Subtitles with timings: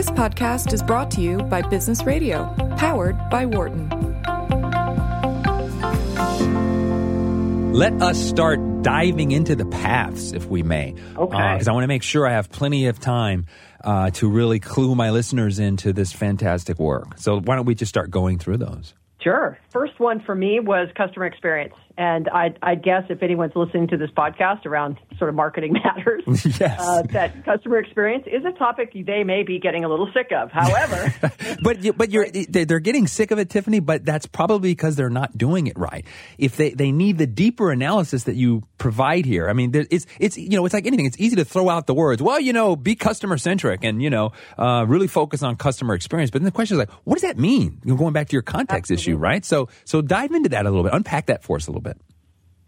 [0.00, 2.46] This podcast is brought to you by Business Radio,
[2.78, 3.86] powered by Wharton.
[7.74, 10.94] Let us start diving into the paths, if we may.
[11.18, 11.52] Okay.
[11.52, 13.44] Because I want to make sure I have plenty of time
[13.84, 17.18] uh, to really clue my listeners into this fantastic work.
[17.18, 18.94] So why don't we just start going through those?
[19.20, 19.58] Sure.
[19.70, 21.74] First one for me was customer experience.
[22.00, 26.24] And I, I guess if anyone's listening to this podcast around sort of marketing matters,
[26.58, 26.80] yes.
[26.80, 30.50] uh, that customer experience is a topic they may be getting a little sick of.
[30.50, 31.14] However,
[31.62, 33.84] but you, but you're they're getting sick of it, Tiffani.
[33.84, 36.06] But that's probably because they're not doing it right.
[36.38, 40.38] If they, they need the deeper analysis that you provide here, I mean, it's it's
[40.38, 41.04] you know it's like anything.
[41.04, 42.22] It's easy to throw out the words.
[42.22, 46.30] Well, you know, be customer centric and you know uh, really focus on customer experience.
[46.30, 47.82] But then the question is like, what does that mean?
[47.84, 49.12] You're going back to your context Absolutely.
[49.12, 49.44] issue, right?
[49.44, 50.94] So so dive into that a little bit.
[50.94, 51.89] Unpack that for us a little bit.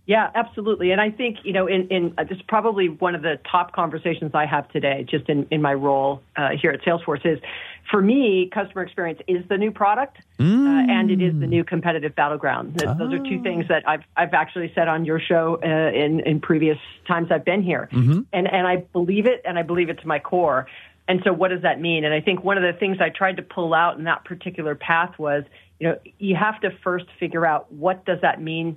[0.04, 0.90] Yeah, absolutely.
[0.90, 3.72] And I think, you know, in, in uh, this is probably one of the top
[3.72, 7.38] conversations I have today, just in, in my role uh, here at Salesforce, is
[7.88, 10.66] for me, customer experience is the new product Mm.
[10.66, 12.76] uh, and it is the new competitive battleground.
[12.78, 13.42] Th- Those are two Ah.
[13.44, 17.44] things that I've, I've actually said on your show uh, in, in previous times I've
[17.44, 17.88] been here.
[17.92, 18.22] Mm-hmm.
[18.32, 20.66] And, and I believe it and I believe it to my core.
[21.06, 22.04] And so what does that mean?
[22.04, 24.74] And I think one of the things I tried to pull out in that particular
[24.74, 25.44] path was,
[25.78, 28.76] you know, you have to first figure out what does that mean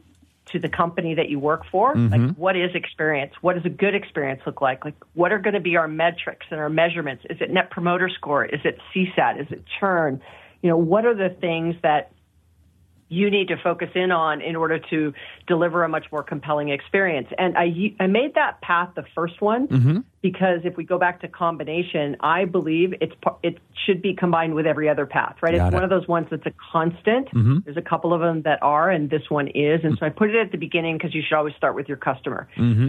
[0.51, 1.95] to the company that you work for.
[1.95, 2.39] Like, mm-hmm.
[2.39, 3.33] what is experience?
[3.41, 4.85] What does a good experience look like?
[4.85, 7.25] Like, what are going to be our metrics and our measurements?
[7.29, 8.45] Is it net promoter score?
[8.45, 9.41] Is it CSAT?
[9.41, 10.21] Is it churn?
[10.61, 12.11] You know, what are the things that
[13.07, 15.13] you need to focus in on in order to
[15.47, 17.27] deliver a much more compelling experience.
[17.37, 19.99] And I, I made that path the first one mm-hmm.
[20.25, 24.65] Because if we go back to combination, I believe it's it should be combined with
[24.65, 25.53] every other path, right?
[25.55, 25.75] Got it's it.
[25.75, 27.27] one of those ones that's a constant.
[27.63, 29.81] There's a couple of them that are, and this one is.
[29.83, 31.97] And so I put it at the beginning because you should always start with your
[31.97, 32.47] customer.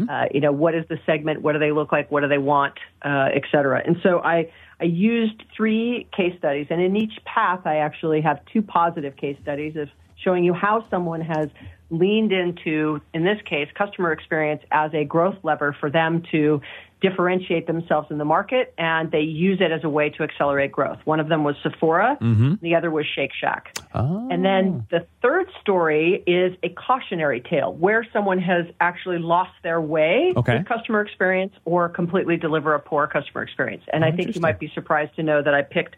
[0.09, 1.43] Uh, you know, what is the segment?
[1.43, 2.11] What do they look like?
[2.11, 2.73] What do they want?
[3.05, 3.83] Uh, et cetera.
[3.85, 8.41] And so I, I used three case studies, and in each path, I actually have
[8.51, 9.91] two positive case studies of
[10.25, 11.51] showing you how someone has
[11.91, 16.61] leaned into, in this case, customer experience as a growth lever for them to
[17.03, 20.99] differentiate themselves in the market, and they use it as a way to accelerate growth.
[21.05, 22.55] One of them was Sephora, mm-hmm.
[22.63, 23.79] the other was Shake Shack.
[23.95, 24.29] Oh.
[24.31, 29.81] And then the third story is a cautionary tale where someone has actually lost their
[29.81, 30.57] way Okay.
[30.57, 33.85] with customer experience or completely deliver a poor customer experience.
[33.93, 35.97] And I think you might be surprised to know that I picked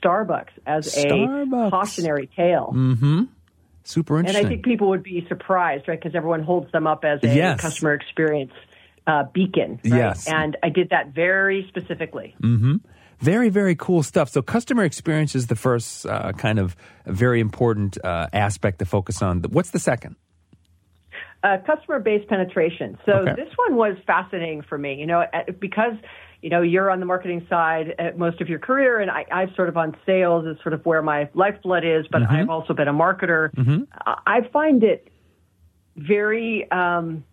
[0.00, 1.66] Starbucks as Starbucks.
[1.66, 2.72] a cautionary tale.
[2.74, 3.24] Mm-hmm.
[3.86, 4.38] Super interesting.
[4.38, 4.46] And.
[4.46, 5.98] I think people would be surprised, right?
[5.98, 7.60] Because everyone holds them up as a Yes.
[7.60, 8.52] customer experience
[9.06, 9.80] uh, beacon.
[9.84, 9.84] Right?
[9.84, 10.26] Yes.
[10.26, 12.34] And I did that very specifically.
[13.20, 14.28] Very, very cool stuff.
[14.28, 16.76] So, customer experience is the first uh, kind of
[17.06, 19.42] very important uh, aspect to focus on.
[19.42, 20.16] What's the second?
[21.42, 22.98] uh, customer base penetration.
[23.06, 23.34] So Okay.
[23.36, 25.24] this one was fascinating for me, you know,
[25.60, 25.94] because
[26.46, 29.52] you know you're on the marketing side at most of your career, and I, I've
[29.56, 32.06] sort of on sales is sort of where my lifeblood is.
[32.08, 32.36] But mm-hmm.
[32.36, 33.52] I've also been a marketer.
[33.52, 33.82] Mm-hmm.
[34.06, 35.08] I, I find it
[35.96, 36.70] very.
[36.70, 37.24] Um,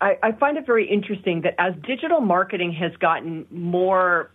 [0.00, 4.32] I, I find it very interesting that as digital marketing has gotten more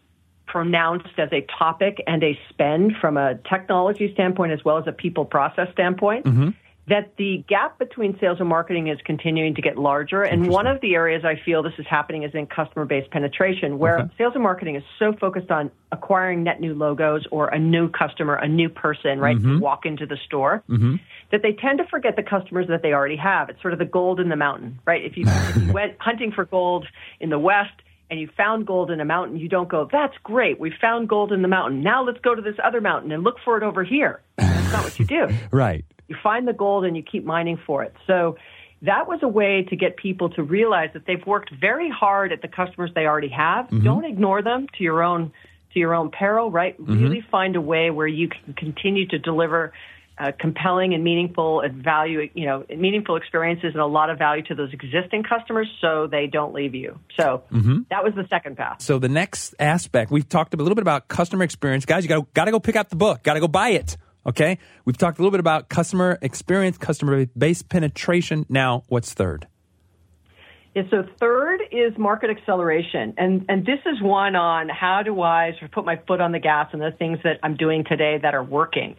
[0.47, 4.94] pronounced as a topic and a spend from a technology standpoint as well as a
[4.94, 6.50] people process standpoint, mm-hmm.
[6.91, 10.24] That the gap between sales and marketing is continuing to get larger.
[10.24, 13.79] And one of the areas I feel this is happening is in customer base penetration,
[13.79, 17.90] where sales and marketing is so focused on acquiring net new logos or a new
[17.90, 19.59] customer, a new person, right, to mm-hmm.
[19.59, 20.96] walk into the store, mm-hmm.
[21.31, 23.50] that they tend to forget the customers that they already have.
[23.50, 25.06] It's sort of the gold in the mountain, right?
[25.06, 26.85] If you, if you went hunting for gold
[27.22, 27.72] in the West,
[28.09, 30.59] and you found gold in a mountain, you don't go, that's great.
[30.59, 31.81] We found gold in the mountain.
[31.81, 34.19] Now let's go to this other mountain and look for it over here.
[34.35, 35.29] That's not what you do.
[35.52, 35.85] Right.
[36.11, 37.94] You find the gold and you keep mining for it.
[38.05, 38.35] So
[38.81, 42.41] that was a way to get people to realize that they've worked very hard at
[42.41, 43.67] the customers they already have.
[43.67, 43.85] Mm-hmm.
[43.85, 45.31] Don't ignore them to your own
[45.72, 46.77] to your own peril, right?
[46.77, 47.01] Mm-hmm.
[47.01, 49.72] Really find a way where you can continue to deliver
[50.17, 54.43] uh, compelling and meaningful and value, you know, meaningful experiences and a lot of value
[54.43, 56.99] to those existing customers so they don't leave you.
[57.17, 57.83] So mm-hmm.
[57.89, 58.81] that was the second path.
[58.81, 61.85] So, the next aspect, we've talked a little bit about customer experience.
[61.85, 63.96] Guys, you got got to go pick up the book, got to go buy it.
[64.26, 64.58] Okay.
[64.85, 68.46] We've talked a little bit about customer experience, customer base penetration.
[68.50, 69.47] Now, what's third?
[70.73, 73.16] Yeah, so third is market acceleration.
[73.18, 76.32] And, and this is one on how do I sort of put my foot on
[76.32, 78.96] the gas and the things that I'm doing today that are working.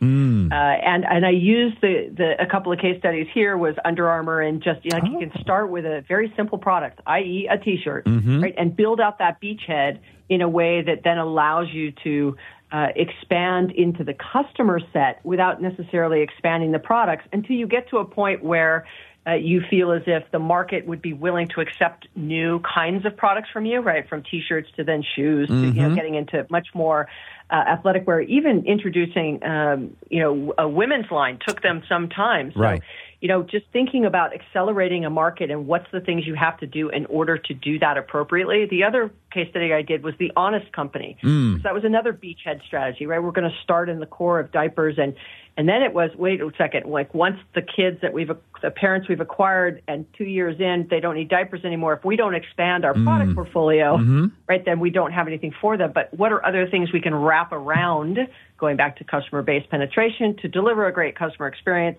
[0.53, 4.07] Uh, and, and I used the, the, a couple of case studies here was Under
[4.11, 7.49] Armour and just, you know, like you can start with a very simple product, i.e.
[7.51, 8.55] a t-shirt, right?
[8.59, 9.99] And build out that beachhead
[10.29, 12.37] in a way that then allows you to
[12.73, 17.99] uh, expand into the customer set without necessarily expanding the products until you get to
[17.99, 18.87] a point where
[19.27, 23.17] uh, you feel as if the market would be willing to accept new kinds of
[23.17, 24.09] products from you, right?
[24.09, 25.65] From t-shirts to then shoes to mm-hmm.
[25.65, 25.95] you know mm-hmm.
[25.95, 27.09] getting into much more
[27.51, 28.23] uh, athletic wear.
[28.23, 32.53] Even introducing um, you know a women's line took them some time.
[32.55, 32.83] So, right
[33.23, 36.67] you know, just thinking about accelerating a market and what's the things you have to
[36.67, 38.67] do in order to do that appropriately.
[38.67, 41.17] The other case study I did was the Honest Company.
[41.23, 41.59] Mm.
[41.59, 43.23] So that was another beachhead strategy, right?
[43.23, 45.15] We're going to start in the core of diapers and
[45.57, 48.31] and then it was wait a second, like once the kids that we've
[48.61, 52.17] the parents we've acquired and 2 years in they don't need diapers anymore if we
[52.17, 53.05] don't expand our mm.
[53.05, 54.27] product portfolio, mm-hmm.
[54.49, 54.65] right?
[54.65, 55.93] Then we don't have anything for them.
[55.95, 58.19] But what are other things we can wrap around
[58.59, 61.99] going back to customer base penetration to deliver a great customer experience?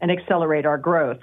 [0.00, 1.20] And accelerate our growth.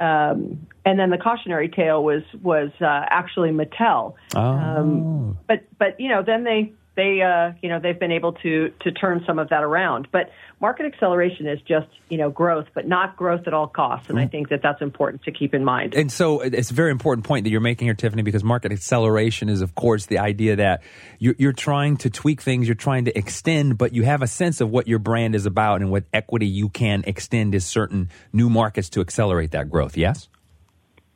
[0.00, 4.14] Um, and then the cautionary tale was was uh, actually Mattel.
[4.34, 4.40] Oh.
[4.40, 8.72] Um, but but you know then they they uh, you know they've been able to
[8.80, 10.08] to turn some of that around.
[10.12, 10.30] But
[10.60, 14.08] market acceleration is just you know growth, but not growth at all costs.
[14.08, 14.30] And I mm.
[14.30, 15.94] think that that's important to keep in mind.
[15.94, 19.48] And so it's a very important point that you're making here, Tiffani, because market acceleration
[19.48, 20.82] is of course the idea that
[21.18, 24.60] you're, you're trying to tweak things, you're trying to extend, but you have a sense
[24.60, 28.48] of what your brand is about and what equity you can extend is certain new
[28.48, 29.96] markets to accelerate that growth.
[29.96, 30.28] Yes.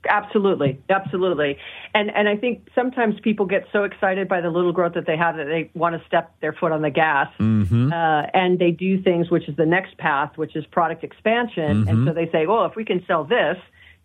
[0.09, 1.59] Absolutely, absolutely,
[1.93, 5.17] and and I think sometimes people get so excited by the little growth that they
[5.17, 7.93] have that they want to step their foot on the gas, mm-hmm.
[7.93, 11.89] uh, and they do things which is the next path, which is product expansion, mm-hmm.
[11.89, 13.57] and so they say, well, if we can sell this,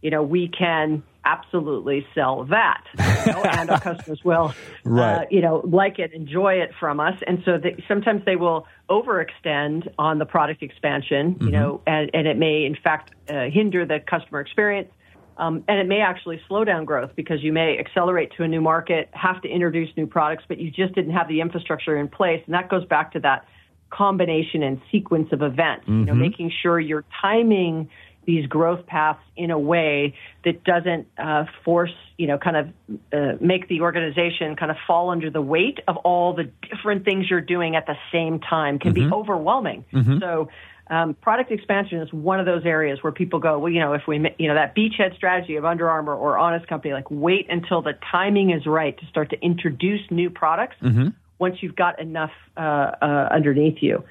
[0.01, 4.51] you know, we can absolutely sell that, you know, and our customers will,
[4.85, 5.15] uh, right.
[5.15, 8.65] uh, you know, like it, enjoy it from us, and so they, sometimes they will
[8.89, 11.49] overextend on the product expansion, you mm-hmm.
[11.51, 14.89] know, and, and it may in fact uh, hinder the customer experience
[15.37, 18.61] um, and it may actually slow down growth because you may accelerate to a new
[18.61, 22.41] market, have to introduce new products, but you just didn't have the infrastructure in place.
[22.45, 23.47] And that goes back to that
[23.89, 25.99] combination and sequence of events, mm-hmm.
[25.99, 26.21] you know, mm-hmm.
[26.21, 27.89] making sure you're timing
[28.25, 30.15] these growth paths in a way
[30.45, 32.69] that doesn't uh, force, you know, kind of
[33.11, 37.29] uh, make the organization kind of fall under the weight of all the different things
[37.29, 39.09] you're doing at the same time can mm-hmm.
[39.09, 39.83] be overwhelming.
[39.91, 40.19] Mm-hmm.
[40.19, 40.49] So
[40.93, 44.03] um, product expansion is one of those areas where people go, well, you know, if
[44.07, 47.81] we, you know, that beachhead strategy of Under Armour or Honest Company, like wait until
[47.81, 51.07] the timing is right to start to introduce new products mm-hmm.
[51.39, 54.03] once you've got enough uh, uh, underneath you.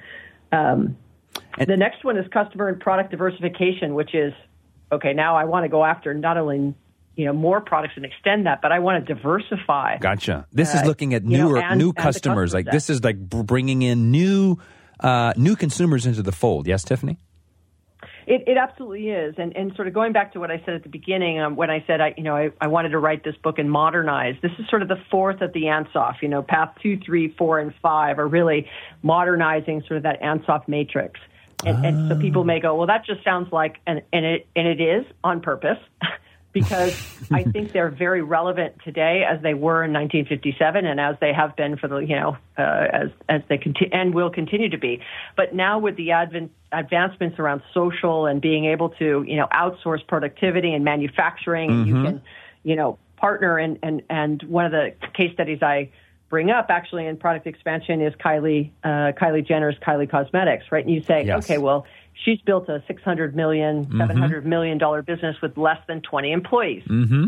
[0.51, 0.97] Um,
[1.57, 4.33] and the next one is customer and product diversification, which is
[4.91, 5.13] okay.
[5.13, 6.75] Now I want to go after not only
[7.15, 9.99] you know more products and extend that, but I want to diversify.
[9.99, 10.47] Gotcha.
[10.51, 12.53] This uh, is looking at newer know, and, new customers.
[12.53, 14.57] Like this is like bringing in new
[14.99, 16.67] uh, new consumers into the fold.
[16.67, 17.17] Yes, Tiffani?
[18.25, 20.83] It, it absolutely is, and and sort of going back to what I said at
[20.83, 23.35] the beginning, um, when I said I you know I, I wanted to write this
[23.43, 24.35] book and modernize.
[24.41, 26.21] This is sort of the fourth of the Ansoff.
[26.21, 28.69] You know, path two, three, four, and five are really
[29.01, 31.19] modernizing sort of that Ansoff matrix.
[31.65, 34.67] And, and so people may go, well, that just sounds like, and, and it and
[34.67, 35.77] it is on purpose.
[36.53, 36.95] because
[37.31, 41.55] I think they're very relevant today as they were in 1957 and as they have
[41.55, 45.01] been for the you know uh, as as they continue and will continue to be.
[45.35, 50.05] But now with the advent advancements around social and being able to you know outsource
[50.07, 51.87] productivity and manufacturing, mm-hmm.
[51.87, 52.21] you can
[52.63, 55.89] you know partner and and and one of the case studies I
[56.29, 60.85] bring up actually in product expansion is Kylie uh, Kylie Jenner's Kylie Cosmetics, right?
[60.85, 61.45] And you say, yes.
[61.45, 63.99] okay, well she's built a six hundred million, mm-hmm.
[63.99, 66.83] seven hundred million dollar business with less than 20 employees.
[66.87, 67.25] Mm-hmm.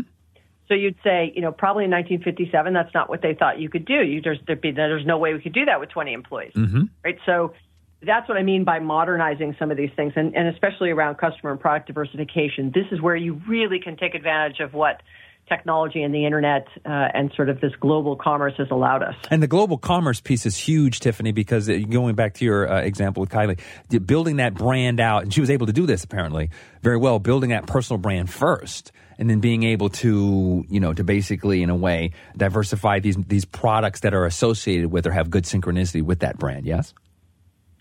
[0.68, 3.84] So you'd say, you know, probably in 1957, that's not what they thought you could
[3.84, 4.02] do.
[4.02, 6.84] You, there's, be, there's no way we could do that with 20 employees, mm-hmm.
[7.04, 7.18] right?
[7.24, 7.54] So
[8.02, 11.52] that's what I mean by modernizing some of these things, and, and especially around customer
[11.52, 12.72] and product diversification.
[12.74, 15.02] This is where you really can take advantage of what
[15.48, 19.14] technology and the internet uh, and sort of this global commerce has allowed us.
[19.30, 22.80] And the global commerce piece is huge, Tiffani, because uh, going back to your uh,
[22.80, 23.60] example with Kylie,
[24.04, 26.50] building that brand out, and she was able to do this apparently
[26.82, 28.92] very well, building that personal brand first.
[29.18, 33.46] And then being able to, you know, to basically, in a way, diversify these these
[33.46, 36.66] products that are associated with or have good synchronicity with that brand.
[36.66, 36.92] Yes.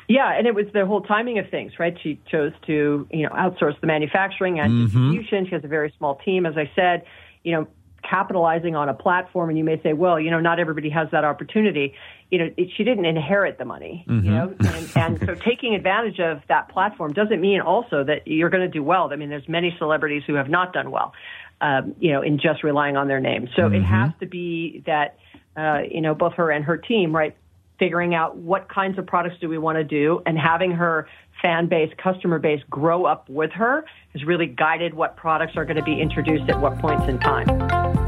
[0.07, 1.97] Yeah, and it was the whole timing of things, right?
[2.01, 4.85] She chose to, you know, outsource the manufacturing and mm-hmm.
[4.85, 5.45] distribution.
[5.47, 7.03] She has a very small team, as I said
[7.45, 7.67] you know,
[8.09, 11.25] capitalizing on a platform and you may say well you know not everybody has that
[11.25, 11.93] opportunity
[12.29, 14.25] you know it, she didn't inherit the money mm-hmm.
[14.25, 18.49] you know and, and so taking advantage of that platform doesn't mean also that you're
[18.49, 21.13] going to do well i mean there's many celebrities who have not done well
[21.61, 23.75] um, you know in just relying on their name so mm-hmm.
[23.75, 25.17] it has to be that
[25.57, 27.35] uh, you know both her and her team right
[27.79, 31.07] figuring out what kinds of products do we want to do and having her
[31.41, 35.77] fan base, customer base grow up with her has really guided what products are going
[35.77, 37.47] to be introduced at what points in time.